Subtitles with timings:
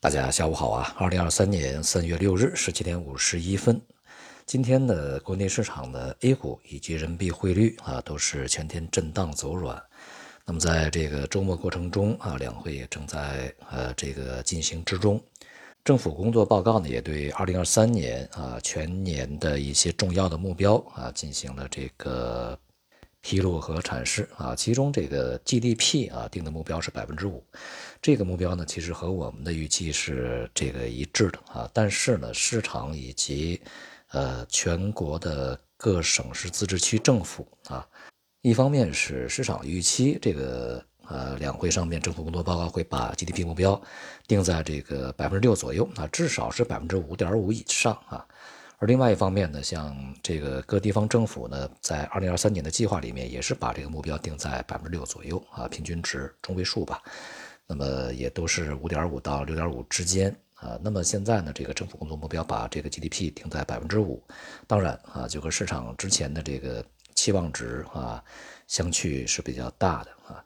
[0.00, 0.94] 大家下午好啊！
[0.96, 3.82] 二零二三年三月六日十七点五十一分，
[4.46, 9.82] 今天的国内市场的 A 股以及人民币汇率啊，都是全天震荡走软。
[10.44, 15.20] 那么在这个周末过程中啊，两会也正在呃这个进行之中。
[15.82, 22.56] 政府工作报告呢，也对二零二三年啊全年的一些重要的目标啊进行了这个。
[23.20, 27.44] 披露和阐释啊，其中这个 GDP 啊定的目标是百分之五，
[28.00, 33.60] 这个目标呢其实和我们的预期是这个一致的啊，但是呢市场以及
[34.12, 37.86] 呃全国的各省市自治区政府啊，
[38.42, 43.80] 一方面是市场预期这个呃两会上面政府工作报告会把 GDP 目标
[44.26, 48.24] 定在这个百分之六左右啊，至少是百分之五点五以上啊。
[48.80, 57.02] 而另外一方面呢，像这个各地方政府呢，在二零二三年的计划里面，也是把这个目标定在百分之六左右啊，平均值中位数吧。
[57.66, 60.78] 那么也都是五点五到六点五之间啊。
[60.80, 64.22] 那么现在呢，这个政府工作目标把这个 GDP 定在百分之五，
[64.68, 66.84] 当然啊，就和市场之前的这个
[67.16, 68.22] 期望值啊
[68.68, 70.44] 相去是比较大的啊。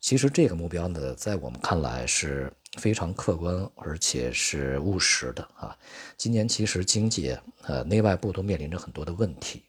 [0.00, 2.52] 其实这个目标呢，在我们看来是。
[2.78, 5.76] 非常客观，而且是务实的啊。
[6.16, 9.62] 今年其实经济呃内外部都面临着很多的问题，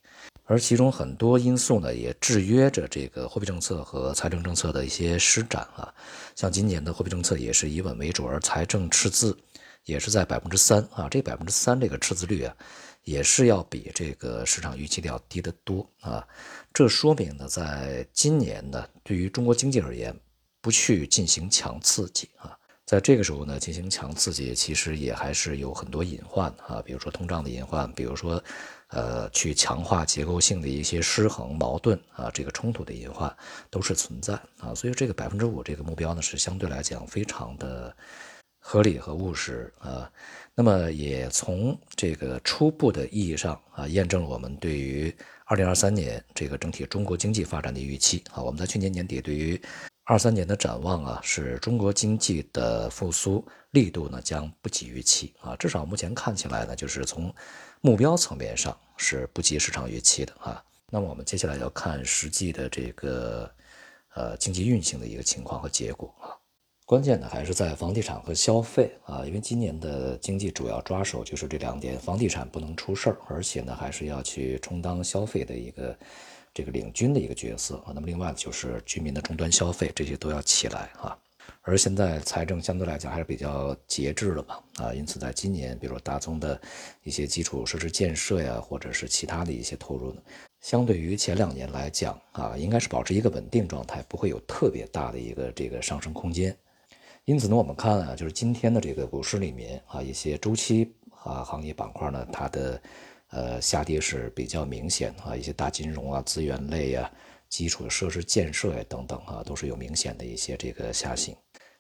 [0.46, 5.94] 而其中很多因素呢也制约着这个货币政策和财政政策的一些施展啊。
[6.36, 9.38] 像今年的货币政策也是以稳为主，而财政赤字
[9.84, 11.08] 也是在百分之三啊。
[11.10, 12.56] 这百分之三这个赤字率啊，
[13.04, 16.26] 也是要比这个市场预期的要低得多啊。
[16.74, 20.18] 这说明呢，在今年呢，对于中国经济而言，
[20.62, 22.58] 不去进行强刺激啊。
[22.94, 28.40] 在这个时候呢，进行强刺激，其实也还是有很多隐患啊，比如说通胀的隐患，比如说，
[28.90, 33.36] 呃，去强化结构性的一些失衡、矛盾啊，这个冲突的隐患
[33.72, 34.76] 都是存在啊。
[34.76, 37.98] 所以这个百分之五这个目标呢，是相对来讲非常的
[38.60, 40.08] 合理和务实啊。
[40.54, 45.12] 那么也从这个初步的意义上啊，验证了我们对于
[45.46, 48.44] 二零二三年这个整体中国经济发展的预期啊。
[48.44, 49.60] 我们在去年年底对于
[50.06, 57.34] 二三年的展望啊，是中国经济的复苏力度呢将不及预期啊，至少目前看起来呢，就是从
[57.80, 60.62] 目标层面上是不及市场预期的啊。
[60.92, 63.50] 那么我们接下来要看实际的这个
[64.14, 66.36] 呃经济运行的一个情况和结果啊，
[66.86, 75.98] 关键呢还是在房地产和消费啊，因为今年的经济主要抓手就是这两点，房地产不能出事儿，而且呢还是要去充当消费的一个。
[76.54, 81.18] 这个领军的一个角色啊，那么另外就是居民的终端消费，这些都要起来啊。
[81.62, 86.60] 而现在财政相对来讲还是比较节制的吧啊，因此在今年，比如说大宗的
[87.04, 90.22] 一些基础设施建设呀，或者是其他的一些投入呢，
[90.62, 96.56] 相对于前两年来讲啊，应该是保持一个稳定状态，不会有特别大的一个这个上升空间。
[97.26, 100.94] 因此呢，我们看啊，就是今天的这个股市里面啊，一些周期
[101.24, 102.82] 啊行业板块呢，它的。
[103.34, 107.12] 呃，下跌是比较明显啊，一些大金融啊、资源类啊、
[107.50, 111.36] 基础设施建设呀等等啊，都是有明显的一些这个下行。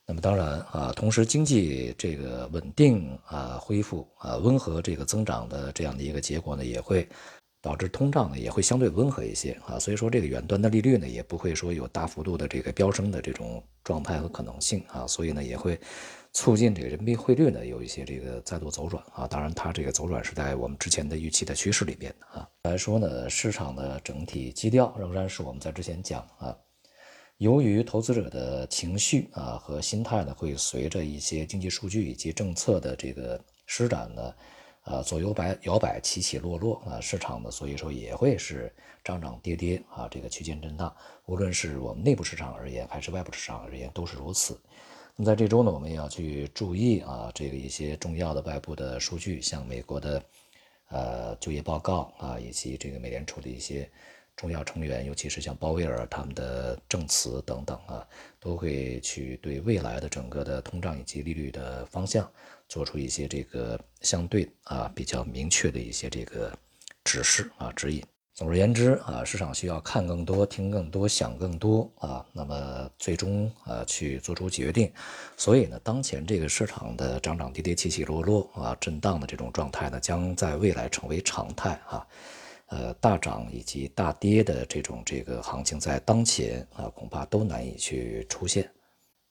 [0.05, 7.07] 那么当然啊，同时经济这个稳定啊、恢复啊、温和这个增长的这样的一个结果呢，也会
[7.63, 9.79] 导致通胀呢也会相对温和一些啊。
[9.79, 15.07] 所以说这个远端的利率呢，也不会说有大幅度的这个飙升的这种状态和可能性啊。
[15.07, 15.79] 所以呢，也会。
[16.35, 22.49] 促进这个人民币汇率呢有一些这个再度走软啊，当然它这个走软是在我们之前的预期的趋势里面的啊。
[22.63, 26.57] 来说呢，市场的整体基调仍然是我们在之前讲啊，
[27.37, 34.33] 由于投资者的情绪啊和心态呢会随着一些经济数据以及政策的这个施展呢，
[34.85, 38.71] 呃左右摆摇摆起起落落啊，市场呢所以说也会是
[39.03, 40.93] 涨涨跌跌啊，这个区间震荡，
[41.25, 44.59] 无论是我们内部市场而言还是外部市场而言都是如此。
[45.15, 50.23] 那么在这周呢，我们也要去注意啊，这个一些重要的外部的数据，像美国的
[50.89, 53.89] 呃就业报告啊，以及这个美联储的一些
[54.35, 58.05] 重要成员，尤其是像鲍威尔他们的证词等等啊，
[58.39, 62.29] 都会去对未来的整个的通胀以及利率的方向
[62.67, 66.51] 做出一些这个相对啊比较明确的一些这个
[67.03, 68.03] 指示啊指引。
[68.33, 74.91] 总而言之啊，市场需要看更多、听更多、想更多啊，那么最终啊去做出决定。
[75.37, 82.03] 所以呢，当前这个市场的涨涨跌跌、起起落落啊、震荡的这种状态呢，将在未来成为常态啊。
[82.67, 88.69] 呃，大涨以及大跌的这种这个行情，在当前啊恐怕都难以去出现。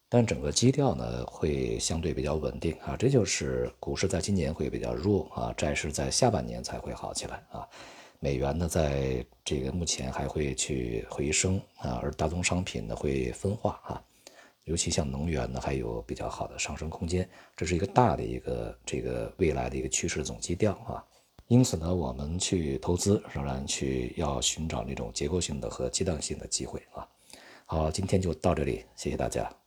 [0.08, 7.66] 但整个基调呢，会相对比较稳定啊，这就是股市在今年会比较弱啊，债市在下半年才会好起来啊。
[8.20, 14.04] 美元呢，在这个目前还会去回升啊，而大宗商品呢会分化啊，
[14.64, 21.02] 尤其像能源呢，还有比较好的上升空间，这是一个大的一个这个未来的一个趋势总基调啊。
[21.52, 27.06] 因此呢，我们去投资仍然去要寻找那种结构性的和阶段性的机会啊。
[27.66, 29.61] 好，今天就到这里，谢谢大家。